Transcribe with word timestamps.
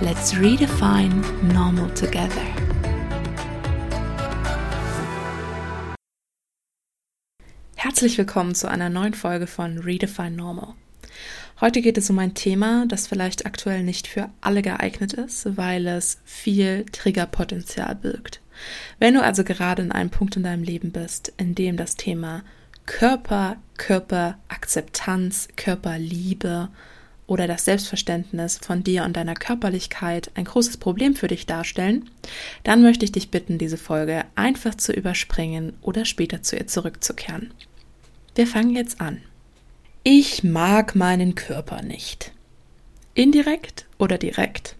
Let's 0.00 0.36
redefine 0.38 1.22
normal 1.52 1.92
together. 1.94 2.42
Herzlich 7.76 8.16
willkommen 8.18 8.54
zu 8.54 8.68
einer 8.68 8.88
neuen 8.88 9.14
Folge 9.14 9.46
von 9.46 9.78
Redefine 9.78 10.32
Normal. 10.32 10.74
Heute 11.60 11.82
geht 11.82 11.98
es 11.98 12.10
um 12.10 12.18
ein 12.18 12.34
Thema, 12.34 12.86
das 12.88 13.06
vielleicht 13.06 13.46
aktuell 13.46 13.82
nicht 13.82 14.06
für 14.06 14.30
alle 14.40 14.62
geeignet 14.62 15.12
ist, 15.12 15.56
weil 15.56 15.86
es 15.86 16.20
viel 16.24 16.86
Triggerpotenzial 16.90 17.94
birgt. 17.94 18.40
Wenn 18.98 19.14
du 19.14 19.22
also 19.22 19.44
gerade 19.44 19.82
in 19.82 19.92
einem 19.92 20.10
Punkt 20.10 20.36
in 20.36 20.42
deinem 20.42 20.64
Leben 20.64 20.90
bist, 20.90 21.32
in 21.36 21.54
dem 21.54 21.76
das 21.76 21.96
Thema 21.96 22.42
Körper, 22.86 23.56
Körperakzeptanz, 23.76 25.48
Körperliebe, 25.56 26.68
oder 27.26 27.46
das 27.46 27.64
Selbstverständnis 27.64 28.58
von 28.58 28.84
dir 28.84 29.04
und 29.04 29.16
deiner 29.16 29.34
Körperlichkeit 29.34 30.30
ein 30.34 30.44
großes 30.44 30.76
Problem 30.76 31.14
für 31.14 31.28
dich 31.28 31.46
darstellen, 31.46 32.10
dann 32.64 32.82
möchte 32.82 33.04
ich 33.04 33.12
dich 33.12 33.30
bitten, 33.30 33.58
diese 33.58 33.78
Folge 33.78 34.24
einfach 34.34 34.74
zu 34.74 34.92
überspringen 34.92 35.72
oder 35.82 36.04
später 36.04 36.42
zu 36.42 36.56
ihr 36.56 36.66
zurückzukehren. 36.66 37.52
Wir 38.34 38.46
fangen 38.46 38.74
jetzt 38.74 39.00
an. 39.00 39.22
Ich 40.04 40.42
mag 40.42 40.94
meinen 40.94 41.34
Körper 41.34 41.82
nicht. 41.82 42.32
Indirekt 43.14 43.86
oder 43.98 44.18
direkt? 44.18 44.74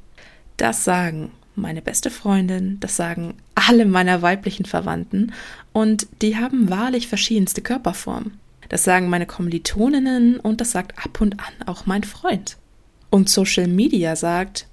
Das 0.56 0.84
sagen 0.84 1.30
meine 1.54 1.82
beste 1.82 2.10
Freundin, 2.10 2.78
das 2.80 2.96
sagen 2.96 3.34
alle 3.54 3.84
meiner 3.84 4.22
weiblichen 4.22 4.64
Verwandten 4.64 5.32
und 5.72 6.06
die 6.22 6.36
haben 6.36 6.70
wahrlich 6.70 7.08
verschiedenste 7.08 7.60
Körperformen. 7.60 8.38
Das 8.68 8.84
sagen 8.84 9.08
meine 9.08 9.26
Kommilitoninnen 9.26 10.40
und 10.40 10.60
das 10.60 10.72
sagt 10.72 10.98
ab 11.04 11.20
und 11.20 11.38
an 11.40 11.66
auch 11.66 11.86
mein 11.86 12.04
Freund. 12.04 12.56
Und 13.10 13.28
Social 13.28 13.66
Media 13.66 14.16
sagt, 14.16 14.66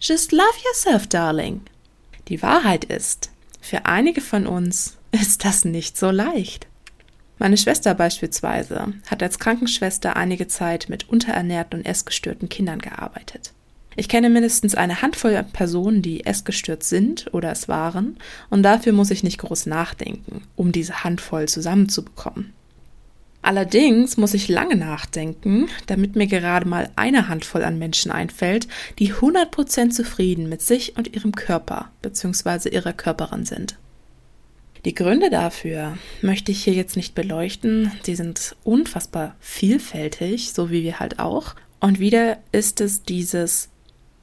Just 0.00 0.32
love 0.32 0.44
yourself, 0.66 1.06
darling. 1.06 1.62
Die 2.28 2.42
Wahrheit 2.42 2.84
ist, 2.84 3.30
für 3.60 3.86
einige 3.86 4.20
von 4.20 4.46
uns 4.46 4.96
ist 5.12 5.44
das 5.44 5.64
nicht 5.64 5.96
so 5.96 6.10
leicht. 6.10 6.66
Meine 7.38 7.56
Schwester 7.56 7.94
beispielsweise 7.94 8.92
hat 9.06 9.22
als 9.22 9.38
Krankenschwester 9.38 10.16
einige 10.16 10.46
Zeit 10.46 10.88
mit 10.88 11.08
unterernährten 11.08 11.80
und 11.80 11.86
essgestörten 11.86 12.48
Kindern 12.48 12.78
gearbeitet. 12.80 13.52
Ich 13.96 14.08
kenne 14.08 14.28
mindestens 14.28 14.74
eine 14.74 15.02
Handvoll 15.02 15.44
Personen, 15.52 16.02
die 16.02 16.26
essgestört 16.26 16.82
sind 16.82 17.32
oder 17.32 17.52
es 17.52 17.68
waren, 17.68 18.18
und 18.50 18.62
dafür 18.62 18.92
muss 18.92 19.10
ich 19.10 19.22
nicht 19.22 19.38
groß 19.38 19.66
nachdenken, 19.66 20.42
um 20.56 20.72
diese 20.72 21.04
Handvoll 21.04 21.46
zusammenzubekommen. 21.48 22.52
Allerdings 23.44 24.16
muss 24.16 24.32
ich 24.32 24.48
lange 24.48 24.74
nachdenken, 24.74 25.68
damit 25.86 26.16
mir 26.16 26.26
gerade 26.26 26.66
mal 26.66 26.88
eine 26.96 27.28
Handvoll 27.28 27.62
an 27.62 27.78
Menschen 27.78 28.10
einfällt, 28.10 28.68
die 28.98 29.12
100% 29.12 29.90
zufrieden 29.90 30.48
mit 30.48 30.62
sich 30.62 30.96
und 30.96 31.14
ihrem 31.14 31.32
Körper 31.32 31.90
bzw. 32.00 32.70
ihrer 32.70 32.94
Körperin 32.94 33.44
sind. 33.44 33.76
Die 34.86 34.94
Gründe 34.94 35.28
dafür 35.28 35.98
möchte 36.22 36.52
ich 36.52 36.64
hier 36.64 36.72
jetzt 36.72 36.96
nicht 36.96 37.14
beleuchten, 37.14 37.92
die 38.06 38.16
sind 38.16 38.56
unfassbar 38.64 39.36
vielfältig, 39.40 40.54
so 40.54 40.70
wie 40.70 40.82
wir 40.82 40.98
halt 40.98 41.18
auch. 41.18 41.54
Und 41.80 42.00
wieder 42.00 42.38
ist 42.50 42.80
es 42.80 43.02
dieses, 43.02 43.68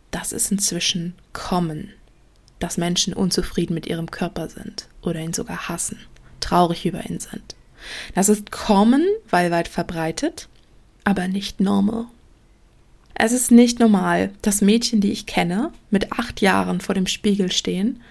das 0.09 0.31
ist 0.31 0.51
inzwischen 0.51 1.13
kommen, 1.31 1.93
dass 2.57 2.77
Menschen 2.77 3.13
unzufrieden 3.13 3.75
mit 3.75 3.85
ihrem 3.85 4.09
Körper 4.09 4.49
sind 4.49 4.87
oder 5.03 5.19
ihn 5.19 5.33
sogar 5.33 5.69
hassen, 5.69 5.99
traurig 6.39 6.87
über 6.87 7.07
ihn 7.07 7.19
sind. 7.19 7.55
Das 8.15 8.29
ist 8.29 8.51
common, 8.51 9.05
weil 9.29 9.51
weit 9.51 9.67
verbreitet, 9.67 10.47
aber 11.03 11.27
nicht 11.27 11.59
normal. 11.59 12.05
Es 13.13 13.31
ist 13.31 13.51
nicht 13.51 13.79
normal, 13.79 14.31
dass 14.41 14.61
Mädchen, 14.61 15.01
die 15.01 15.11
ich 15.11 15.25
kenne, 15.25 15.71
mit 15.89 16.11
acht 16.11 16.41
Jahren 16.41 16.81
vor 16.81 16.95
dem 16.95 17.07
Spiegel 17.07 17.51
stehen, 17.51 18.01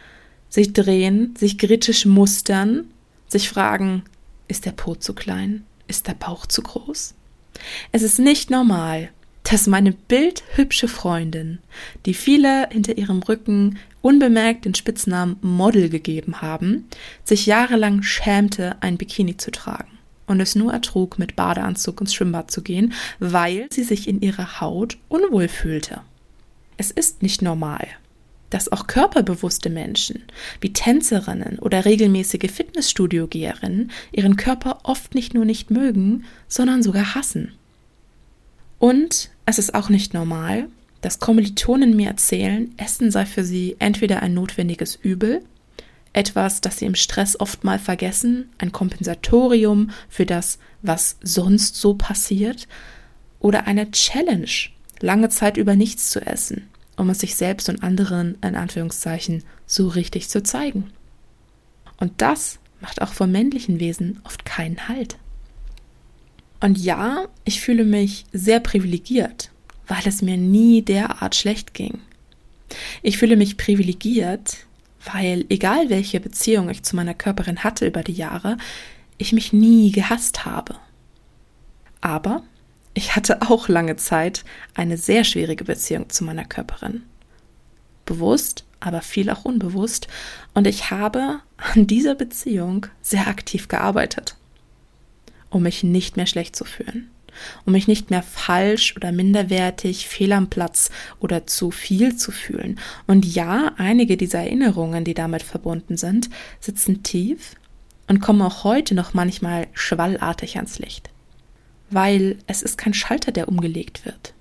sich 0.48 0.72
drehen, 0.72 1.34
sich 1.36 1.58
kritisch 1.58 2.06
mustern, 2.06 2.86
sich 3.28 3.48
fragen, 3.48 4.04
ist 4.48 4.66
der 4.66 4.72
Po 4.72 4.94
zu 4.94 5.14
klein? 5.14 5.64
Ist 5.86 6.06
der 6.06 6.14
Bauch 6.14 6.46
zu 6.46 6.62
groß? 6.62 7.14
Es 7.92 8.02
ist 8.02 8.18
nicht 8.18 8.50
normal, 8.50 9.10
dass 9.44 9.66
meine 9.66 9.92
bildhübsche 9.92 10.88
Freundin, 10.88 11.58
die 12.06 12.14
viele 12.14 12.68
hinter 12.70 12.96
ihrem 12.96 13.22
Rücken 13.22 13.78
unbemerkt 14.02 14.64
den 14.64 14.74
Spitznamen 14.74 15.36
Model 15.40 15.88
gegeben 15.88 16.40
haben, 16.42 16.88
sich 17.24 17.46
jahrelang 17.46 18.02
schämte, 18.02 18.76
ein 18.80 18.98
Bikini 18.98 19.36
zu 19.36 19.50
tragen 19.50 19.98
und 20.26 20.40
es 20.40 20.54
nur 20.54 20.72
ertrug, 20.72 21.18
mit 21.18 21.36
Badeanzug 21.36 22.00
ins 22.00 22.14
Schwimmbad 22.14 22.50
zu 22.50 22.62
gehen, 22.62 22.92
weil 23.18 23.66
sie 23.70 23.82
sich 23.82 24.08
in 24.08 24.20
ihrer 24.20 24.60
Haut 24.60 24.96
unwohl 25.08 25.48
fühlte. 25.48 26.02
Es 26.76 26.90
ist 26.90 27.22
nicht 27.22 27.42
normal, 27.42 27.86
dass 28.48 28.70
auch 28.70 28.86
körperbewusste 28.86 29.70
Menschen 29.70 30.22
wie 30.60 30.72
Tänzerinnen 30.72 31.58
oder 31.58 31.84
regelmäßige 31.84 32.50
Fitnessstudio-Geherinnen 32.50 33.90
ihren 34.12 34.36
Körper 34.36 34.78
oft 34.84 35.14
nicht 35.14 35.34
nur 35.34 35.44
nicht 35.44 35.70
mögen, 35.70 36.24
sondern 36.48 36.82
sogar 36.82 37.14
hassen. 37.14 37.52
Und 38.78 39.30
es 39.46 39.58
ist 39.58 39.74
auch 39.74 39.88
nicht 39.88 40.14
normal, 40.14 40.68
dass 41.00 41.18
Kommilitonen 41.18 41.96
mir 41.96 42.08
erzählen, 42.08 42.72
Essen 42.76 43.10
sei 43.10 43.26
für 43.26 43.44
sie 43.44 43.76
entweder 43.78 44.22
ein 44.22 44.34
notwendiges 44.34 44.96
Übel, 44.96 45.42
etwas, 46.12 46.60
das 46.60 46.78
sie 46.78 46.86
im 46.86 46.94
Stress 46.94 47.38
oft 47.38 47.64
mal 47.64 47.78
vergessen, 47.78 48.50
ein 48.58 48.72
Kompensatorium 48.72 49.90
für 50.08 50.26
das, 50.26 50.58
was 50.82 51.16
sonst 51.22 51.76
so 51.76 51.94
passiert, 51.94 52.66
oder 53.38 53.66
eine 53.66 53.90
Challenge, 53.90 54.50
lange 55.00 55.28
Zeit 55.30 55.56
über 55.56 55.76
nichts 55.76 56.10
zu 56.10 56.20
essen, 56.20 56.68
um 56.96 57.08
es 57.10 57.20
sich 57.20 57.36
selbst 57.36 57.68
und 57.68 57.82
anderen 57.82 58.36
in 58.42 58.54
Anführungszeichen 58.54 59.44
so 59.66 59.88
richtig 59.88 60.28
zu 60.28 60.42
zeigen. 60.42 60.90
Und 61.98 62.20
das 62.20 62.58
macht 62.80 63.00
auch 63.02 63.12
vor 63.12 63.26
männlichen 63.26 63.78
Wesen 63.80 64.20
oft 64.24 64.44
keinen 64.44 64.88
Halt. 64.88 65.16
Und 66.60 66.76
ja, 66.76 67.28
ich 67.44 67.60
fühle 67.60 67.84
mich 67.84 68.26
sehr 68.32 68.60
privilegiert, 68.60 69.49
weil 69.90 70.06
es 70.06 70.22
mir 70.22 70.36
nie 70.36 70.82
derart 70.82 71.34
schlecht 71.34 71.74
ging. 71.74 71.98
Ich 73.02 73.18
fühle 73.18 73.36
mich 73.36 73.56
privilegiert, 73.56 74.58
weil 75.12 75.44
egal 75.48 75.90
welche 75.90 76.20
Beziehung 76.20 76.70
ich 76.70 76.84
zu 76.84 76.94
meiner 76.94 77.12
Körperin 77.14 77.64
hatte 77.64 77.88
über 77.88 78.04
die 78.04 78.12
Jahre, 78.12 78.56
ich 79.18 79.32
mich 79.32 79.52
nie 79.52 79.90
gehasst 79.90 80.44
habe. 80.44 80.76
Aber 82.00 82.44
ich 82.94 83.16
hatte 83.16 83.42
auch 83.42 83.68
lange 83.68 83.96
Zeit 83.96 84.44
eine 84.74 84.96
sehr 84.96 85.24
schwierige 85.24 85.64
Beziehung 85.64 86.08
zu 86.08 86.22
meiner 86.22 86.44
Körperin. 86.44 87.02
Bewusst, 88.06 88.64
aber 88.78 89.02
viel 89.02 89.28
auch 89.28 89.44
unbewusst, 89.44 90.06
und 90.54 90.68
ich 90.68 90.92
habe 90.92 91.40
an 91.56 91.88
dieser 91.88 92.14
Beziehung 92.14 92.86
sehr 93.02 93.26
aktiv 93.26 93.66
gearbeitet, 93.66 94.36
um 95.50 95.64
mich 95.64 95.82
nicht 95.82 96.16
mehr 96.16 96.26
schlecht 96.26 96.54
zu 96.54 96.64
fühlen 96.64 97.10
um 97.66 97.72
mich 97.72 97.88
nicht 97.88 98.10
mehr 98.10 98.22
falsch 98.22 98.96
oder 98.96 99.12
minderwertig, 99.12 100.08
fehl 100.08 100.32
am 100.32 100.48
Platz 100.48 100.90
oder 101.18 101.46
zu 101.46 101.70
viel 101.70 102.16
zu 102.16 102.32
fühlen. 102.32 102.78
Und 103.06 103.24
ja, 103.24 103.72
einige 103.76 104.16
dieser 104.16 104.40
Erinnerungen, 104.40 105.04
die 105.04 105.14
damit 105.14 105.42
verbunden 105.42 105.96
sind, 105.96 106.30
sitzen 106.60 107.02
tief 107.02 107.56
und 108.08 108.20
kommen 108.20 108.42
auch 108.42 108.64
heute 108.64 108.94
noch 108.94 109.14
manchmal 109.14 109.68
schwallartig 109.72 110.56
ans 110.56 110.78
Licht. 110.78 111.10
Weil 111.90 112.38
es 112.46 112.62
ist 112.62 112.78
kein 112.78 112.94
Schalter, 112.94 113.32
der 113.32 113.48
umgelegt 113.48 114.04
wird. 114.04 114.34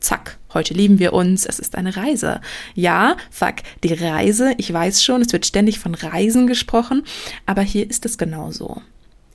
Zack, 0.00 0.38
heute 0.54 0.72
lieben 0.72 0.98
wir 0.98 1.12
uns, 1.12 1.44
es 1.44 1.58
ist 1.58 1.76
eine 1.76 1.96
Reise. 1.96 2.40
Ja, 2.74 3.16
fuck, 3.30 3.56
die 3.84 3.92
Reise, 3.92 4.54
ich 4.56 4.72
weiß 4.72 5.04
schon, 5.04 5.20
es 5.20 5.32
wird 5.32 5.44
ständig 5.44 5.78
von 5.78 5.94
Reisen 5.94 6.46
gesprochen, 6.46 7.02
aber 7.44 7.62
hier 7.62 7.88
ist 7.88 8.06
es 8.06 8.16
genauso. 8.16 8.80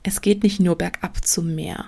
Es 0.02 0.20
geht 0.20 0.42
nicht 0.42 0.58
nur 0.58 0.76
bergab 0.76 1.24
zum 1.24 1.54
Meer. 1.54 1.86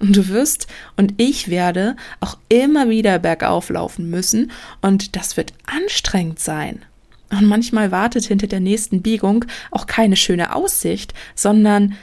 Und 0.00 0.16
du 0.16 0.28
wirst 0.28 0.66
und 0.96 1.14
ich 1.16 1.48
werde 1.48 1.96
auch 2.20 2.38
immer 2.48 2.88
wieder 2.88 3.18
bergauf 3.18 3.70
laufen 3.70 4.10
müssen 4.10 4.50
und 4.82 5.16
das 5.16 5.36
wird 5.36 5.52
anstrengend 5.66 6.40
sein. 6.40 6.84
Und 7.30 7.46
manchmal 7.46 7.90
wartet 7.90 8.24
hinter 8.24 8.46
der 8.46 8.60
nächsten 8.60 9.02
Biegung 9.02 9.44
auch 9.70 9.86
keine 9.86 10.16
schöne 10.16 10.54
Aussicht, 10.54 11.14
sondern 11.34 11.94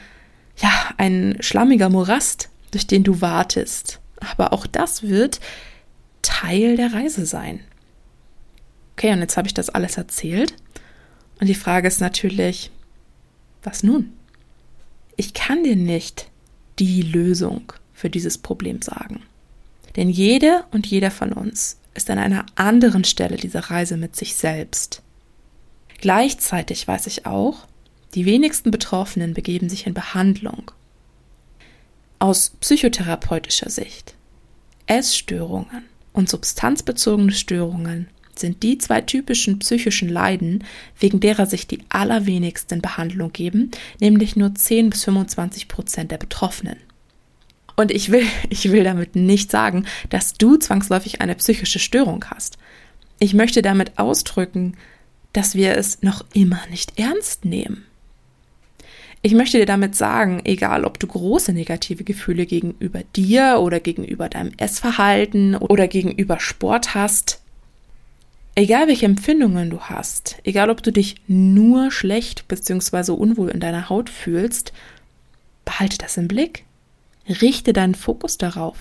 ja, 0.57 0.69
ein 0.97 1.37
schlammiger 1.39 1.89
Morast, 1.89 2.49
durch 2.71 2.87
den 2.87 3.03
du 3.03 3.21
wartest. 3.21 3.99
Aber 4.19 4.53
auch 4.53 4.67
das 4.67 5.03
wird 5.03 5.39
Teil 6.21 6.77
der 6.77 6.93
Reise 6.93 7.25
sein. 7.25 7.61
Okay, 8.93 9.11
und 9.13 9.19
jetzt 9.19 9.37
habe 9.37 9.47
ich 9.47 9.53
das 9.53 9.69
alles 9.69 9.97
erzählt. 9.97 10.53
Und 11.39 11.47
die 11.47 11.55
Frage 11.55 11.87
ist 11.87 12.01
natürlich, 12.01 12.71
was 13.63 13.83
nun? 13.83 14.13
Ich 15.15 15.33
kann 15.33 15.63
dir 15.63 15.75
nicht 15.75 16.29
die 16.77 17.01
Lösung 17.01 17.73
für 18.01 18.09
dieses 18.09 18.39
Problem 18.39 18.81
sagen. 18.81 19.21
Denn 19.95 20.09
jede 20.09 20.63
und 20.71 20.87
jeder 20.87 21.11
von 21.11 21.33
uns 21.33 21.77
ist 21.93 22.09
an 22.09 22.17
einer 22.17 22.47
anderen 22.55 23.03
Stelle 23.03 23.37
dieser 23.37 23.59
Reise 23.59 23.95
mit 23.95 24.15
sich 24.15 24.35
selbst. 24.35 25.03
Gleichzeitig 25.99 26.87
weiß 26.87 27.05
ich 27.05 27.27
auch, 27.27 27.67
die 28.15 28.25
wenigsten 28.25 28.71
Betroffenen 28.71 29.35
begeben 29.35 29.69
sich 29.69 29.85
in 29.85 29.93
Behandlung. 29.93 30.71
Aus 32.17 32.53
psychotherapeutischer 32.59 33.69
Sicht. 33.69 34.15
Essstörungen 34.87 35.83
und 36.11 36.27
substanzbezogene 36.27 37.33
Störungen 37.33 38.07
sind 38.35 38.63
die 38.63 38.79
zwei 38.79 39.01
typischen 39.01 39.59
psychischen 39.59 40.09
Leiden, 40.09 40.63
wegen 40.99 41.19
derer 41.19 41.45
sich 41.45 41.67
die 41.67 41.81
allerwenigsten 41.89 42.81
Behandlung 42.81 43.31
geben, 43.31 43.69
nämlich 43.99 44.35
nur 44.35 44.55
10 44.55 44.89
bis 44.89 45.03
25 45.03 45.67
Prozent 45.67 46.09
der 46.09 46.17
Betroffenen. 46.17 46.77
Und 47.75 47.91
ich 47.91 48.11
will, 48.11 48.25
ich 48.49 48.71
will 48.71 48.83
damit 48.83 49.15
nicht 49.15 49.51
sagen, 49.51 49.85
dass 50.09 50.33
du 50.33 50.57
zwangsläufig 50.57 51.21
eine 51.21 51.35
psychische 51.35 51.79
Störung 51.79 52.25
hast. 52.29 52.57
Ich 53.19 53.33
möchte 53.33 53.61
damit 53.61 53.97
ausdrücken, 53.97 54.75
dass 55.33 55.55
wir 55.55 55.77
es 55.77 56.01
noch 56.01 56.25
immer 56.33 56.59
nicht 56.69 56.99
ernst 56.99 57.45
nehmen. 57.45 57.85
Ich 59.23 59.33
möchte 59.33 59.59
dir 59.59 59.67
damit 59.67 59.95
sagen, 59.95 60.41
egal 60.45 60.83
ob 60.83 60.99
du 60.99 61.05
große 61.05 61.53
negative 61.53 62.03
Gefühle 62.03 62.47
gegenüber 62.47 63.01
dir 63.15 63.59
oder 63.59 63.79
gegenüber 63.79 64.29
deinem 64.29 64.51
Essverhalten 64.57 65.55
oder 65.55 65.87
gegenüber 65.87 66.39
Sport 66.39 66.95
hast, 66.95 67.41
egal 68.55 68.87
welche 68.87 69.05
Empfindungen 69.05 69.69
du 69.69 69.79
hast, 69.81 70.37
egal 70.43 70.71
ob 70.71 70.81
du 70.81 70.91
dich 70.91 71.17
nur 71.27 71.91
schlecht 71.91 72.47
bzw. 72.47 73.11
unwohl 73.11 73.49
in 73.49 73.59
deiner 73.59 73.89
Haut 73.89 74.09
fühlst, 74.09 74.73
behalte 75.65 75.99
das 75.99 76.17
im 76.17 76.27
Blick. 76.27 76.65
Richte 77.27 77.73
deinen 77.73 77.95
Fokus 77.95 78.37
darauf. 78.37 78.77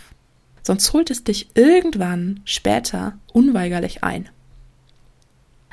Sonst 0.63 0.93
holt 0.93 1.11
es 1.11 1.25
dich 1.25 1.49
irgendwann 1.55 2.41
später 2.45 3.19
unweigerlich 3.33 4.05
ein. 4.05 4.29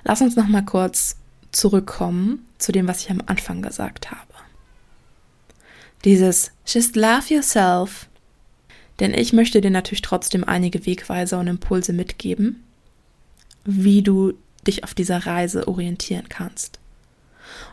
Lass 0.03 0.21
uns 0.21 0.35
noch 0.35 0.47
mal 0.47 0.63
kurz 0.63 1.17
zurückkommen 1.51 2.45
zu 2.57 2.71
dem, 2.71 2.87
was 2.87 3.01
ich 3.01 3.11
am 3.11 3.21
Anfang 3.25 3.61
gesagt 3.61 4.11
habe. 4.11 4.21
Dieses 6.05 6.51
Just 6.65 6.95
love 6.95 7.33
yourself. 7.33 8.07
Denn 8.99 9.13
ich 9.13 9.33
möchte 9.33 9.61
dir 9.61 9.71
natürlich 9.71 10.01
trotzdem 10.01 10.43
einige 10.43 10.85
Wegweiser 10.85 11.39
und 11.39 11.47
Impulse 11.47 11.93
mitgeben, 11.93 12.63
wie 13.63 14.01
du 14.01 14.33
dich 14.65 14.83
auf 14.83 14.93
dieser 14.93 15.25
Reise 15.25 15.67
orientieren 15.67 16.29
kannst. 16.29 16.79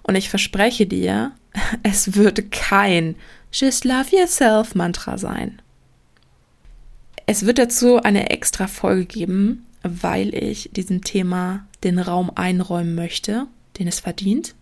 Und 0.05 0.15
ich 0.15 0.29
verspreche 0.29 0.87
dir, 0.87 1.33
es 1.83 2.15
wird 2.15 2.53
kein 2.53 3.17
Just 3.53 3.85
Love 3.85 4.17
Yourself 4.17 4.75
Mantra 4.75 5.19
sein. 5.19 5.61
Es 7.27 7.47
wird 7.47 7.59
dazu 7.59 8.03
eine 8.03 8.31
extra 8.31 8.67
Folge 8.67 9.07
geben, 9.07 9.67
weil 9.83 10.35
ich 10.35 10.71
diesem 10.73 11.03
Thema 11.03 11.67
den 11.83 11.99
Raum 11.99 12.31
einräumen 12.35 12.95
möchte, 12.95 13.47
den 13.79 13.89
es 13.89 14.01
verdient. 14.01 14.55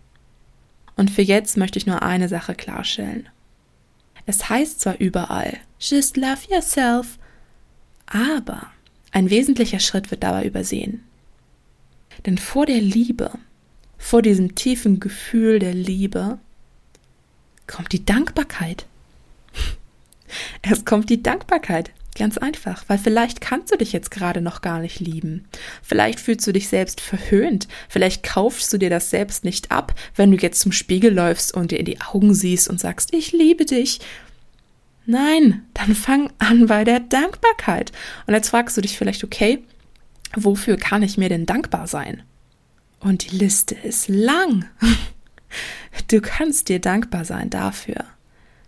Und 0.95 1.11
für 1.11 1.21
jetzt 1.21 1.57
möchte 1.57 1.77
ich 1.77 1.85
nur 1.85 2.03
eine 2.03 2.29
Sache 2.29 2.55
klarstellen. 2.55 3.27
Es 4.25 4.49
heißt 4.49 4.79
zwar 4.79 4.99
überall, 4.99 5.57
just 5.79 6.15
love 6.15 6.39
yourself, 6.49 7.17
aber 8.05 8.67
ein 9.11 9.29
wesentlicher 9.29 9.79
Schritt 9.79 10.11
wird 10.11 10.23
dabei 10.23 10.45
übersehen. 10.45 11.03
Denn 12.25 12.37
vor 12.37 12.65
der 12.65 12.79
Liebe, 12.79 13.31
vor 14.03 14.21
diesem 14.21 14.53
tiefen 14.53 14.99
Gefühl 14.99 15.59
der 15.59 15.73
Liebe, 15.73 16.37
kommt 17.67 17.93
die 17.93 18.05
Dankbarkeit. 18.05 18.85
Es 20.61 20.83
kommt 20.83 21.09
die 21.09 21.21
Dankbarkeit. 21.21 21.91
Ganz 22.17 22.37
einfach, 22.37 22.83
weil 22.87 22.97
vielleicht 22.97 23.39
kannst 23.39 23.71
du 23.71 23.77
dich 23.77 23.93
jetzt 23.93 24.11
gerade 24.11 24.41
noch 24.41 24.61
gar 24.61 24.79
nicht 24.79 24.99
lieben. 24.99 25.45
Vielleicht 25.81 26.19
fühlst 26.19 26.45
du 26.45 26.51
dich 26.51 26.67
selbst 26.67 27.01
verhöhnt. 27.01 27.67
Vielleicht 27.87 28.23
kaufst 28.23 28.73
du 28.73 28.77
dir 28.77 28.89
das 28.89 29.09
selbst 29.09 29.43
nicht 29.43 29.71
ab, 29.71 29.93
wenn 30.15 30.31
du 30.31 30.37
jetzt 30.37 30.59
zum 30.59 30.71
Spiegel 30.71 31.13
läufst 31.13 31.53
und 31.53 31.71
dir 31.71 31.79
in 31.79 31.85
die 31.85 32.01
Augen 32.01 32.33
siehst 32.33 32.67
und 32.67 32.79
sagst, 32.79 33.13
ich 33.13 33.31
liebe 33.31 33.65
dich. 33.65 33.99
Nein, 35.05 35.65
dann 35.73 35.95
fang 35.95 36.31
an 36.39 36.67
bei 36.67 36.83
der 36.83 36.99
Dankbarkeit. 36.99 37.91
Und 38.25 38.33
jetzt 38.33 38.49
fragst 38.49 38.75
du 38.75 38.81
dich 38.81 38.97
vielleicht, 38.97 39.23
okay, 39.23 39.63
wofür 40.35 40.77
kann 40.77 41.03
ich 41.03 41.17
mir 41.17 41.29
denn 41.29 41.45
dankbar 41.45 41.87
sein? 41.87 42.23
Und 43.03 43.29
die 43.29 43.35
Liste 43.35 43.75
ist 43.75 44.07
lang. 44.07 44.65
Du 46.07 46.19
kannst 46.19 46.69
dir 46.69 46.79
dankbar 46.79 47.25
sein 47.25 47.51
dafür, 47.51 48.05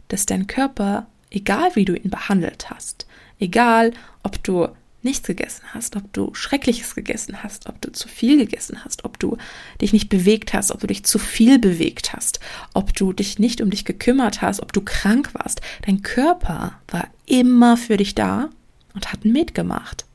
dass 0.10 0.28
dein 0.28 0.46
Körper, 0.46 1.08
egal 1.32 1.76
wie 1.76 1.84
du 1.84 1.96
ihn 1.96 2.12
behandelt 2.12 2.70
hast, 2.70 3.08
Egal, 3.40 3.92
ob 4.24 4.42
du 4.44 4.70
nichts 5.02 5.28
gegessen 5.28 5.64
hast, 5.74 5.96
ob 5.96 6.12
du 6.14 6.34
Schreckliches 6.34 6.96
gegessen 6.96 7.44
hast, 7.44 7.70
ob 7.70 7.80
du 7.82 7.92
zu 7.92 8.08
viel 8.08 8.38
gegessen 8.38 8.84
hast, 8.84 9.06
ob 9.06 9.20
du 9.20 9.38
dich 9.80 9.94
nicht 9.94 10.10
bewegt 10.10 10.54
hast, 10.54 10.72
ob 10.72 10.80
du 10.80 10.88
dich 10.88 11.04
zu 11.04 11.20
viel 11.20 11.60
bewegt 11.60 12.14
hast, 12.14 12.40
ob 12.74 12.96
du 12.96 13.14
dich 13.14 13.38
nicht 13.38 13.62
um 13.62 13.70
dich 13.70 13.86
gekümmert 13.86 14.42
hast, 14.42 14.62
ob 14.62 14.74
du 14.74 14.82
krank 14.82 15.30
warst. 15.34 15.62
Dein 15.86 16.02
Körper 16.02 16.80
war 16.88 17.08
immer 17.28 17.78
für 17.78 17.98
dich 17.98 18.16
da 18.16 18.50
und 18.96 19.12
hat 19.12 19.26
mitgemacht. 19.26 20.06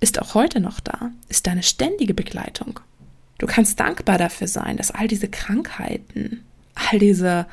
Ist 0.00 0.20
auch 0.20 0.34
heute 0.34 0.60
noch 0.60 0.80
da, 0.80 1.12
ist 1.28 1.46
deine 1.46 1.62
ständige 1.62 2.12
Begleitung. 2.12 2.80
Du 3.38 3.46
kannst 3.46 3.80
dankbar 3.80 4.18
dafür 4.18 4.48
sein, 4.48 4.76
dass 4.76 4.90
all 4.90 5.08
diese 5.08 5.28
Krankheiten, 5.28 6.44
all 6.74 6.98
diese 6.98 7.46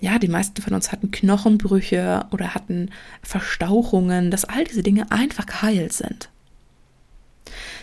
ja, 0.00 0.18
die 0.18 0.28
meisten 0.28 0.62
von 0.62 0.74
uns 0.74 0.92
hatten 0.92 1.10
Knochenbrüche 1.10 2.26
oder 2.30 2.54
hatten 2.54 2.90
Verstauchungen, 3.22 4.30
dass 4.30 4.46
all 4.46 4.64
diese 4.64 4.82
Dinge 4.82 5.10
einfach 5.12 5.46
geheilt 5.46 5.92
sind. 5.92 6.30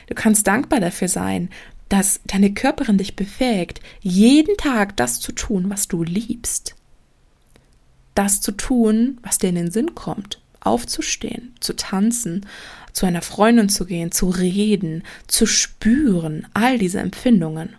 Du 0.08 0.16
kannst 0.16 0.48
dankbar 0.48 0.80
dafür 0.80 1.08
sein, 1.08 1.50
dass 1.90 2.20
deine 2.26 2.54
Körperin 2.54 2.98
dich 2.98 3.16
befähigt, 3.16 3.82
jeden 4.02 4.58
Tag 4.58 4.98
das 4.98 5.20
zu 5.20 5.32
tun, 5.32 5.70
was 5.70 5.88
du 5.88 6.04
liebst. 6.04 6.76
Das 8.16 8.42
zu 8.42 8.52
tun, 8.52 9.20
was 9.22 9.38
dir 9.38 9.50
in 9.50 9.56
den 9.56 9.72
Sinn 9.72 9.94
kommt. 9.94 10.42
Aufzustehen, 10.60 11.56
zu 11.60 11.76
tanzen, 11.76 12.46
zu 12.98 13.06
einer 13.06 13.22
Freundin 13.22 13.70
zu 13.70 13.86
gehen, 13.86 14.12
zu 14.12 14.30
reden, 14.30 15.04
zu 15.28 15.46
spüren, 15.46 16.48
all 16.54 16.80
diese 16.80 17.00
Empfindungen. 17.00 17.76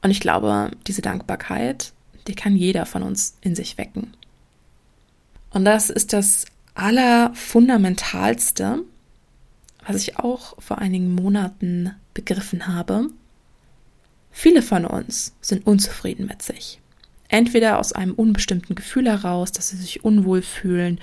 Und 0.00 0.10
ich 0.10 0.20
glaube, 0.20 0.70
diese 0.86 1.02
Dankbarkeit 1.02 1.92
die 2.28 2.34
kann 2.34 2.56
jeder 2.56 2.86
von 2.86 3.02
uns 3.02 3.36
in 3.40 3.54
sich 3.54 3.78
wecken. 3.78 4.14
Und 5.50 5.64
das 5.64 5.90
ist 5.90 6.12
das 6.12 6.46
Allerfundamentalste, 6.74 8.82
was 9.86 9.96
ich 9.96 10.18
auch 10.18 10.60
vor 10.60 10.78
einigen 10.78 11.14
Monaten 11.14 11.94
begriffen 12.14 12.66
habe. 12.68 13.08
Viele 14.30 14.62
von 14.62 14.86
uns 14.86 15.34
sind 15.40 15.66
unzufrieden 15.66 16.26
mit 16.26 16.42
sich. 16.42 16.80
Entweder 17.28 17.78
aus 17.78 17.92
einem 17.92 18.14
unbestimmten 18.14 18.74
Gefühl 18.74 19.08
heraus, 19.08 19.52
dass 19.52 19.68
sie 19.70 19.76
sich 19.76 20.04
unwohl 20.04 20.42
fühlen, 20.42 21.00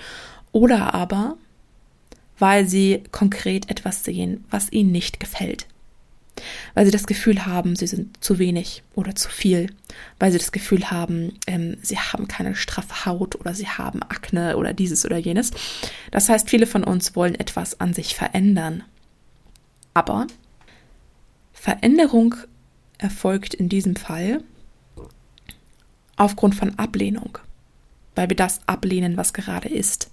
oder 0.52 0.94
aber, 0.94 1.36
weil 2.40 2.66
sie 2.66 3.02
konkret 3.12 3.70
etwas 3.70 4.04
sehen, 4.04 4.44
was 4.50 4.72
ihnen 4.72 4.92
nicht 4.92 5.20
gefällt 5.20 5.66
weil 6.74 6.84
sie 6.84 6.90
das 6.90 7.06
Gefühl 7.06 7.46
haben, 7.46 7.76
sie 7.76 7.86
sind 7.86 8.22
zu 8.22 8.38
wenig 8.38 8.82
oder 8.94 9.14
zu 9.14 9.28
viel, 9.28 9.72
weil 10.18 10.32
sie 10.32 10.38
das 10.38 10.52
Gefühl 10.52 10.90
haben, 10.90 11.38
ähm, 11.46 11.76
sie 11.82 11.98
haben 11.98 12.28
keine 12.28 12.54
straffe 12.54 13.06
Haut 13.06 13.36
oder 13.36 13.54
sie 13.54 13.68
haben 13.68 14.02
Akne 14.02 14.56
oder 14.56 14.72
dieses 14.72 15.04
oder 15.04 15.18
jenes. 15.18 15.50
Das 16.10 16.28
heißt, 16.28 16.48
viele 16.48 16.66
von 16.66 16.84
uns 16.84 17.16
wollen 17.16 17.34
etwas 17.34 17.80
an 17.80 17.94
sich 17.94 18.14
verändern. 18.14 18.84
Aber 19.94 20.26
Veränderung 21.52 22.34
erfolgt 22.98 23.54
in 23.54 23.68
diesem 23.68 23.96
Fall 23.96 24.42
aufgrund 26.16 26.54
von 26.54 26.78
Ablehnung, 26.78 27.38
weil 28.14 28.28
wir 28.28 28.36
das 28.36 28.60
ablehnen, 28.66 29.16
was 29.16 29.32
gerade 29.32 29.68
ist. 29.68 30.10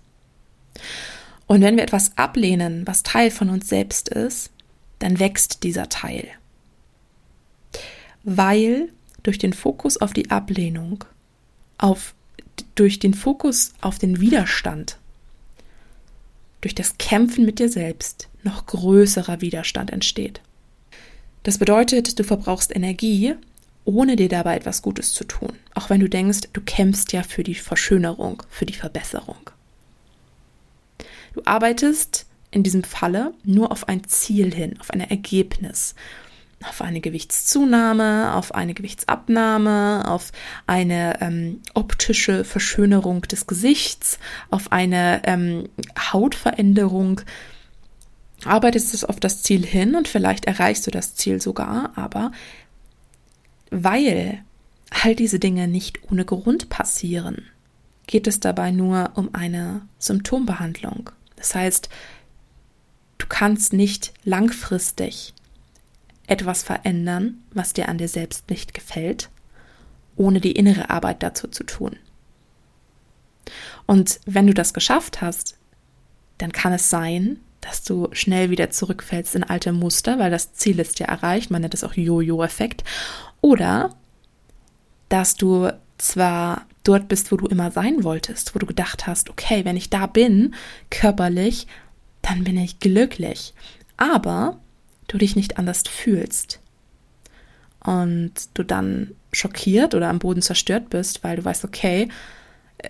Und 1.48 1.62
wenn 1.62 1.78
wir 1.78 1.84
etwas 1.84 2.12
ablehnen, 2.18 2.86
was 2.86 3.04
Teil 3.04 3.32
von 3.32 3.50
uns 3.50 3.68
selbst 3.68 4.10
ist, 4.10 4.52
dann 5.00 5.20
wächst 5.20 5.64
dieser 5.64 5.90
Teil. 5.90 6.28
Weil 8.24 8.90
durch 9.24 9.38
den 9.38 9.54
Fokus 9.54 9.98
auf 9.98 10.14
die 10.14 10.30
Ablehnung, 10.30 11.06
auf, 11.78 12.14
durch 12.76 13.00
den 13.00 13.14
Fokus 13.14 13.74
auf 13.82 13.98
den 13.98 14.20
Widerstand, 14.20 14.98
durch 16.62 16.76
das 16.76 16.98
Kämpfen 16.98 17.46
mit 17.46 17.60
dir 17.60 17.70
selbst 17.70 18.28
noch 18.44 18.66
größerer 18.66 19.42
Widerstand 19.42 19.92
entsteht. 19.92 20.42
Das 21.44 21.60
bedeutet, 21.60 22.20
du 22.20 22.24
verbrauchst 22.24 22.76
Energie, 22.76 23.36
ohne 23.86 24.18
dir 24.18 24.28
dabei 24.28 24.58
etwas 24.58 24.82
Gutes 24.82 25.14
zu 25.14 25.24
tun, 25.24 25.54
auch 25.74 25.90
wenn 25.90 26.02
du 26.02 26.10
denkst, 26.10 26.50
du 26.52 26.60
kämpfst 26.60 27.14
ja 27.14 27.24
für 27.24 27.44
die 27.44 27.56
Verschönerung, 27.56 28.44
für 28.50 28.66
die 28.66 28.74
Verbesserung. 28.74 29.50
Du 31.38 31.44
arbeitest 31.46 32.26
in 32.50 32.64
diesem 32.64 32.84
Falle 32.84 33.32
nur 33.44 33.72
auf 33.72 33.88
ein 33.88 34.04
Ziel 34.06 34.56
hin, 34.56 34.80
auf 34.80 34.90
ein 34.90 35.02
Ergebnis, 35.02 35.94
auf 36.64 36.82
eine 36.82 37.00
Gewichtszunahme, 37.00 38.34
auf 38.34 38.56
eine 38.56 38.74
Gewichtsabnahme, 38.74 40.06
auf 40.08 40.32
eine 40.66 41.22
ähm, 41.22 41.62
optische 41.76 42.44
Verschönerung 42.44 43.22
des 43.22 43.46
Gesichts, 43.46 44.18
auf 44.50 44.72
eine 44.72 45.22
ähm, 45.26 45.70
Hautveränderung. 46.12 47.22
Arbeitest 48.44 49.04
du 49.04 49.08
auf 49.08 49.20
das 49.20 49.44
Ziel 49.44 49.64
hin 49.64 49.94
und 49.94 50.08
vielleicht 50.08 50.46
erreichst 50.46 50.88
du 50.88 50.92
das 50.92 51.14
Ziel 51.14 51.40
sogar, 51.40 51.92
aber 51.96 52.32
weil 53.70 54.44
all 55.04 55.14
diese 55.14 55.38
Dinge 55.38 55.68
nicht 55.68 56.12
ohne 56.12 56.26
Grund 56.26 56.70
passieren, 56.70 57.46
geht 58.08 58.26
es 58.26 58.40
dabei 58.40 58.72
nur 58.72 59.12
um 59.14 59.36
eine 59.36 59.82
Symptombehandlung. 60.00 61.12
Das 61.38 61.56
heißt, 61.56 61.88
du 63.18 63.28
kannst 63.28 63.72
nicht 63.72 64.14
langfristig 64.26 65.34
etwas 66.28 66.62
verändern, 66.62 67.42
was 67.52 67.72
dir 67.72 67.88
an 67.88 67.98
dir 67.98 68.10
selbst 68.10 68.50
nicht 68.50 68.74
gefällt, 68.74 69.30
ohne 70.18 70.42
die 70.42 70.52
innere 70.52 70.90
Arbeit 70.90 71.24
dazu 71.24 71.48
zu 71.48 71.64
tun. 71.64 71.96
Und 73.86 74.20
wenn 74.26 74.48
du 74.48 74.54
das 74.54 74.74
geschafft 74.74 75.22
hast, 75.22 75.56
dann 76.38 76.52
kann 76.52 76.74
es 76.74 76.90
sein, 76.90 77.40
dass 77.62 77.84
du 77.84 78.10
schnell 78.12 78.50
wieder 78.50 78.70
zurückfällst 78.70 79.36
in 79.36 79.44
alte 79.44 79.72
Muster, 79.72 80.20
weil 80.20 80.32
das 80.32 80.54
Ziel 80.54 80.80
ist 80.80 81.00
ja 81.00 81.08
erreicht, 81.08 81.50
man 81.50 81.62
nennt 81.62 81.74
es 81.74 81.84
auch 81.84 81.94
Jojo-Effekt, 81.94 82.84
oder 83.42 83.96
dass 85.10 85.36
du 85.36 85.72
zwar 85.98 86.66
dort 86.88 87.08
bist, 87.08 87.32
wo 87.32 87.38
du 87.38 87.48
immer 87.48 87.72
sein 87.72 88.04
wolltest, 88.04 88.56
wo 88.56 88.60
du 88.60 88.66
gedacht 88.66 89.08
hast, 89.08 89.30
okay, 89.30 89.66
wenn 89.66 89.78
ich 89.78 89.90
da 89.90 90.08
bin, 90.08 90.56
körperlich, 90.90 91.68
dann 92.22 92.44
bin 92.44 92.58
ich 92.58 92.80
glücklich. 92.80 93.54
Aber 93.98 94.60
du 95.08 95.18
dich 95.18 95.36
nicht 95.36 95.58
anders 95.58 95.84
fühlst 95.88 96.60
und 97.84 98.34
du 98.54 98.64
dann 98.64 99.12
schockiert 99.32 99.96
oder 99.96 100.10
am 100.10 100.20
Boden 100.20 100.42
zerstört 100.42 100.90
bist, 100.90 101.24
weil 101.24 101.38
du 101.38 101.46
weißt, 101.46 101.66
okay, 101.66 102.10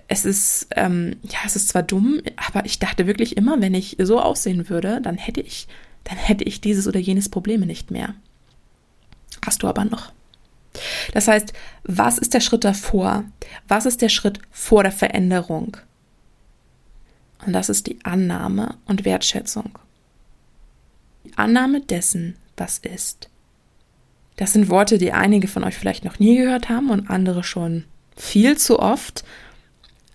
es 0.07 0.25
ist, 0.25 0.67
ähm, 0.75 1.15
ja, 1.23 1.39
es 1.45 1.55
ist 1.55 1.69
zwar 1.69 1.83
dumm, 1.83 2.21
aber 2.35 2.65
ich 2.65 2.79
dachte 2.79 3.07
wirklich 3.07 3.37
immer, 3.37 3.61
wenn 3.61 3.73
ich 3.73 3.95
so 3.99 4.19
aussehen 4.19 4.69
würde, 4.69 4.99
dann 5.01 5.17
hätte 5.17 5.41
ich, 5.41 5.67
dann 6.03 6.17
hätte 6.17 6.43
ich 6.43 6.61
dieses 6.61 6.87
oder 6.87 6.99
jenes 6.99 7.29
Probleme 7.29 7.65
nicht 7.65 7.91
mehr. 7.91 8.15
Hast 9.45 9.63
du 9.63 9.67
aber 9.67 9.85
noch. 9.85 10.11
Das 11.13 11.27
heißt, 11.27 11.53
was 11.83 12.17
ist 12.17 12.33
der 12.33 12.41
Schritt 12.41 12.63
davor? 12.63 13.23
Was 13.67 13.85
ist 13.85 14.01
der 14.01 14.09
Schritt 14.09 14.39
vor 14.51 14.83
der 14.83 14.91
Veränderung? 14.91 15.77
Und 17.45 17.53
das 17.53 17.69
ist 17.69 17.87
die 17.87 18.03
Annahme 18.03 18.75
und 18.85 19.05
Wertschätzung. 19.05 19.77
Annahme 21.35 21.81
dessen, 21.81 22.35
was 22.55 22.79
ist. 22.79 23.29
Das 24.37 24.53
sind 24.53 24.69
Worte, 24.69 24.97
die 24.97 25.13
einige 25.13 25.47
von 25.47 25.63
euch 25.63 25.75
vielleicht 25.75 26.05
noch 26.05 26.19
nie 26.19 26.37
gehört 26.37 26.69
haben 26.69 26.89
und 26.89 27.09
andere 27.09 27.43
schon 27.43 27.85
viel 28.15 28.57
zu 28.57 28.79
oft. 28.79 29.23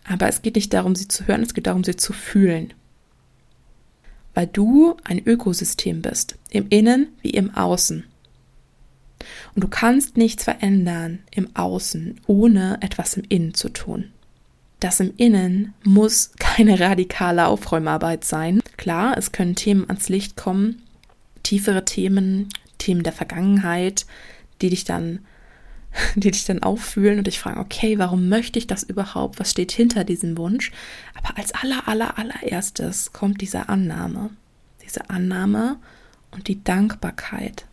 Aber 0.04 0.28
es 0.28 0.42
geht 0.42 0.56
nicht 0.56 0.72
darum, 0.72 0.94
sie 0.94 1.08
zu 1.08 1.26
hören, 1.26 1.42
es 1.42 1.54
geht 1.54 1.66
darum, 1.66 1.84
sie 1.84 1.96
zu 1.96 2.12
fühlen. 2.12 2.72
Weil 4.34 4.46
du 4.46 4.96
ein 5.04 5.24
Ökosystem 5.24 6.02
bist, 6.02 6.36
im 6.50 6.68
Innen 6.68 7.08
wie 7.20 7.30
im 7.30 7.54
Außen. 7.54 8.04
Und 9.54 9.64
du 9.64 9.68
kannst 9.68 10.16
nichts 10.16 10.44
verändern 10.44 11.20
im 11.30 11.54
Außen, 11.54 12.20
ohne 12.26 12.78
etwas 12.80 13.16
im 13.16 13.24
Innen 13.28 13.54
zu 13.54 13.68
tun. 13.68 14.12
Das 14.82 14.98
im 14.98 15.14
Innen 15.16 15.74
muss 15.84 16.32
keine 16.40 16.80
radikale 16.80 17.46
Aufräumarbeit 17.46 18.24
sein. 18.24 18.60
Klar, 18.76 19.16
es 19.16 19.30
können 19.30 19.54
Themen 19.54 19.88
ans 19.88 20.08
Licht 20.08 20.36
kommen, 20.36 20.82
tiefere 21.44 21.84
Themen, 21.84 22.48
Themen 22.78 23.04
der 23.04 23.12
Vergangenheit, 23.12 24.06
die 24.60 24.70
dich 24.70 24.84
dann, 24.84 25.20
die 26.16 26.32
dich 26.32 26.46
dann 26.46 26.64
auffühlen 26.64 27.18
und 27.18 27.28
dich 27.28 27.38
fragen, 27.38 27.60
okay, 27.60 27.98
warum 28.00 28.28
möchte 28.28 28.58
ich 28.58 28.66
das 28.66 28.82
überhaupt? 28.82 29.38
Was 29.38 29.52
steht 29.52 29.70
hinter 29.70 30.02
diesem 30.02 30.36
Wunsch? 30.36 30.72
Aber 31.14 31.38
als 31.38 31.54
aller, 31.54 31.86
aller, 31.86 32.18
allererstes 32.18 33.12
kommt 33.12 33.40
diese 33.40 33.68
Annahme. 33.68 34.30
Diese 34.84 35.10
Annahme 35.10 35.76
und 36.32 36.48
die 36.48 36.64
Dankbarkeit. 36.64 37.66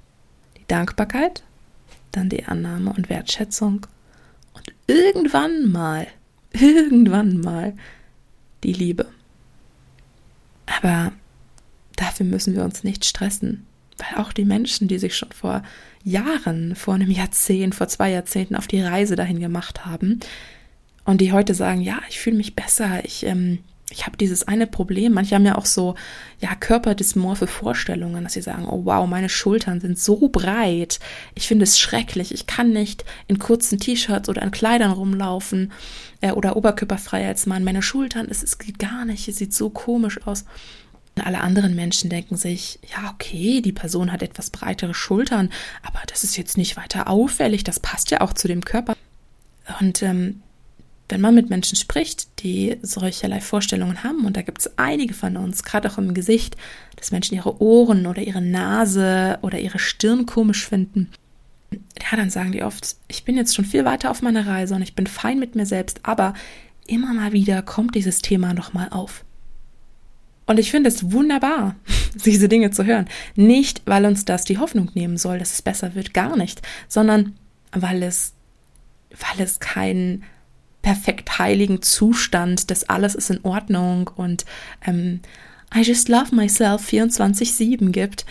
Dankbarkeit, 0.70 1.44
dann 2.12 2.30
die 2.30 2.46
Annahme 2.46 2.94
und 2.94 3.10
Wertschätzung 3.10 3.86
und 4.54 4.74
irgendwann 4.88 5.72
mal, 5.72 6.08
irgendwann 6.54 7.40
mal 7.40 7.74
die 8.64 8.74
Liebe. 8.74 9.08
Aber 10.66 11.12
dafür 11.96 12.26
müssen 12.26 12.56
wir 12.56 12.64
uns 12.64 12.84
nicht 12.84 13.06
stressen. 13.06 13.66
Weil 13.98 14.24
auch 14.24 14.32
die 14.32 14.46
Menschen, 14.46 14.88
die 14.88 14.98
sich 14.98 15.18
schon 15.18 15.32
vor 15.32 15.62
Jahren, 16.04 16.76
vor 16.76 16.94
einem 16.94 17.12
Jahrzehnt, 17.12 17.76
vor 17.76 17.90
zwei 17.90 18.12
Jahrzehnten 18.12 18.56
auf 18.56 18.68
die 18.68 18.82
Reise 18.82 19.16
dahin 19.16 19.40
gemacht 19.40 19.86
haben 19.86 20.22
und 21.04 21.20
die 21.22 21.34
heute 21.34 21.54
sagen, 21.54 21.82
ja, 21.82 22.00
ich 22.08 22.20
fühle 22.20 22.38
mich 22.38 22.56
besser, 22.56 23.04
ich, 23.04 23.26
ähm, 23.26 23.60
ich 23.92 24.06
habe 24.06 24.18
dieses 24.18 24.48
eine 24.48 24.68
Problem. 24.68 25.14
Manche 25.14 25.36
haben 25.36 25.46
ja 25.46 25.58
auch 25.58 25.66
so, 25.66 25.96
ja, 26.40 26.54
körperdysmorphe 26.56 27.48
Vorstellungen, 27.48 28.24
dass 28.24 28.34
sie 28.34 28.42
sagen, 28.42 28.66
oh 28.68 28.86
wow, 28.86 29.08
meine 29.08 29.30
Schultern 29.30 29.82
sind 29.82 30.00
so 30.00 30.30
breit. 30.30 31.00
Ich 31.36 31.48
finde 31.48 31.64
es 31.64 31.80
schrecklich. 31.80 32.34
Ich 32.34 32.46
kann 32.46 32.72
nicht 32.72 33.04
in 33.28 33.40
kurzen 33.40 33.80
T-Shirts 33.80 34.30
oder 34.30 34.42
in 34.42 34.52
Kleidern 34.52 34.92
rumlaufen 34.92 35.72
äh, 36.22 36.32
oder 36.32 36.56
oberkörperfrei 36.56 37.28
als 37.28 37.46
Mann. 37.46 37.64
Meine 37.64 37.82
Schultern, 37.82 38.28
es, 38.30 38.44
es 38.44 38.58
geht 38.60 38.80
gar 38.80 39.06
nicht. 39.06 39.28
Es 39.28 39.38
sieht 39.38 39.54
so 39.54 39.70
komisch 39.70 40.26
aus. 40.26 40.46
Alle 41.16 41.42
anderen 41.42 41.76
Menschen 41.76 42.10
denken 42.10 42.38
sich, 42.38 42.80
ja, 42.92 43.12
okay, 43.14 43.62
die 43.62 43.74
Person 43.74 44.12
hat 44.12 44.22
etwas 44.22 44.52
breitere 44.52 44.94
Schultern, 44.94 45.50
aber 45.84 46.00
das 46.08 46.24
ist 46.24 46.38
jetzt 46.38 46.58
nicht 46.58 46.78
weiter 46.78 47.10
auffällig, 47.10 47.66
das 47.66 47.82
passt 47.82 48.10
ja 48.12 48.22
auch 48.22 48.32
zu 48.32 48.48
dem 48.48 48.64
Körper. 48.64 48.96
Und 49.82 50.02
ähm, 50.02 50.42
wenn 51.10 51.22
man 51.22 51.36
mit 51.36 51.50
Menschen 51.50 51.76
spricht, 51.76 52.44
die 52.44 52.78
solcherlei 52.82 53.42
Vorstellungen 53.42 54.04
haben, 54.04 54.26
und 54.26 54.38
da 54.38 54.42
gibt 54.42 54.60
es 54.60 54.78
einige 54.78 55.14
von 55.14 55.38
uns, 55.38 55.64
gerade 55.64 55.90
auch 55.92 55.98
im 55.98 56.14
Gesicht, 56.14 56.56
dass 56.96 57.12
Menschen 57.12 57.36
ihre 57.36 57.62
Ohren 57.62 58.06
oder 58.06 58.22
ihre 58.22 58.42
Nase 58.42 59.40
oder 59.42 59.60
ihre 59.60 59.80
Stirn 59.80 60.26
komisch 60.26 60.68
finden, 60.68 61.10
ja, 61.72 62.18
dann 62.18 62.30
sagen 62.30 62.52
die 62.52 62.64
oft, 62.64 62.96
ich 63.08 63.24
bin 63.26 63.36
jetzt 63.36 63.56
schon 63.56 63.66
viel 63.66 63.86
weiter 63.86 64.12
auf 64.12 64.22
meiner 64.22 64.48
Reise 64.48 64.76
und 64.76 64.82
ich 64.82 64.96
bin 64.96 65.08
fein 65.08 65.40
mit 65.40 65.56
mir 65.56 65.66
selbst, 65.66 66.00
aber 66.04 66.34
immer 66.88 67.14
mal 67.14 67.32
wieder 67.32 67.62
kommt 67.62 67.96
dieses 67.96 68.22
Thema 68.22 68.54
nochmal 68.54 68.88
auf. 68.90 69.24
Und 70.46 70.58
ich 70.58 70.72
finde 70.72 70.90
es 70.90 71.12
wunderbar, 71.12 71.76
diese 72.26 72.50
Dinge 72.50 72.72
zu 72.72 72.86
hören. 72.86 73.08
Nicht, 73.36 73.84
weil 73.86 74.06
uns 74.06 74.26
das 74.26 74.46
die 74.46 74.58
Hoffnung 74.58 74.90
nehmen 74.94 75.18
soll, 75.18 75.38
dass 75.38 75.54
es 75.54 75.62
besser 75.62 75.94
wird, 75.94 76.14
gar 76.14 76.36
nicht, 76.38 76.62
sondern 76.88 77.36
weil 77.72 78.02
es, 78.02 78.34
weil 79.12 79.46
es 79.46 79.60
keinen 79.60 80.24
perfekt 80.82 81.40
heiligen 81.40 81.82
Zustand, 81.82 82.72
dass 82.72 82.88
alles 82.90 83.16
ist 83.16 83.30
in 83.30 83.44
Ordnung 83.44 84.10
und 84.16 84.46
ähm, 84.86 85.20
I 85.76 85.82
just 85.82 86.10
love 86.10 86.34
myself 86.34 86.88
24-7 86.90 87.92
gibt. 87.92 88.26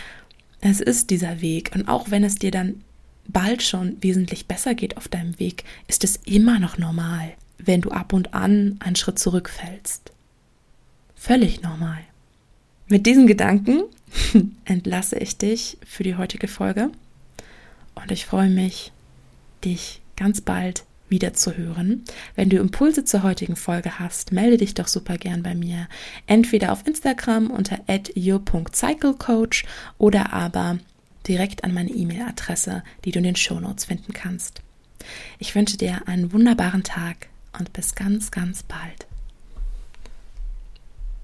Es 0.61 0.81
ist 0.81 1.11
dieser 1.11 1.40
Weg. 1.40 1.71
Und 1.75 1.88
auch 1.88 2.11
wenn 2.11 2.25
es 2.25 2.37
dir 2.37 2.50
dann 2.50 2.83
bald 3.28 3.62
schon 3.62 4.02
wesentlich 4.02 4.47
besser 4.47 4.75
geht 4.75 4.97
auf 4.97 5.07
deinem 5.07 5.38
Weg, 5.38 5.64
ist 5.87 6.02
es 6.02 6.17
immer 6.25 6.59
noch 6.59 6.78
normal, 6.78 7.35
wenn 7.59 7.81
du 7.81 7.90
ab 7.90 8.12
und 8.12 8.35
an 8.35 8.76
einen 8.81 8.97
Schritt 8.97 9.19
zurückfällst. 9.19 10.11
Völlig 11.14 11.62
normal. 11.62 11.99
Mit 12.88 13.07
diesen 13.07 13.26
Gedanken 13.26 13.83
entlasse 14.64 15.19
ich 15.19 15.37
dich 15.37 15.76
für 15.87 16.02
die 16.02 16.17
heutige 16.17 16.49
Folge 16.49 16.90
und 17.95 18.11
ich 18.11 18.25
freue 18.25 18.49
mich, 18.49 18.93
dich 19.64 20.00
ganz 20.17 20.40
bald 20.40 20.85
wieder 21.09 21.35
zu 21.35 21.57
hören. 21.57 22.05
Wenn 22.35 22.50
du 22.50 22.59
Impulse 22.59 23.05
zur 23.05 23.23
heutigen 23.23 23.57
Folge 23.57 23.99
hast, 23.99 24.33
melde 24.33 24.57
dich 24.59 24.75
doch 24.75 24.88
super 24.88 25.19
gern 25.19 25.43
bei 25.43 25.55
mir. 25.55 25.88
Entweder 26.27 26.73
auf 26.73 26.87
Instagram 26.87 27.50
unter 27.50 27.79
your.cyclecoach 28.17 29.65
oder 29.99 30.33
aber 30.33 30.79
direkt 31.27 31.65
an 31.65 31.75
meine 31.75 31.91
E-Mail-Adresse, 31.91 32.83
die 33.05 33.11
du 33.11 33.19
in 33.19 33.25
den 33.25 33.37
Shownotes 33.37 33.85
finden 33.85 34.12
kannst. 34.12 34.62
Ich 35.38 35.55
wünsche 35.55 35.77
dir 35.77 36.07
einen 36.07 36.33
wunderbaren 36.33 36.85
Tag 36.85 37.29
und 37.59 37.73
bis 37.73 37.95
ganz, 37.95 38.31
ganz 38.31 38.62
bald. 38.62 39.08